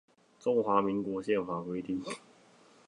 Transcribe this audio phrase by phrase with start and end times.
[0.39, 2.03] 中華民國憲法規定